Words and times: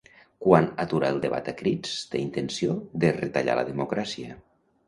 Quan 0.45 0.69
aturar 0.85 1.11
el 1.15 1.19
debat 1.25 1.51
a 1.53 1.53
crits 1.59 1.93
té 2.15 2.21
intenció 2.23 2.79
de 3.05 3.15
retallar 3.21 3.59
la 3.63 3.67
democràcia. 3.73 4.43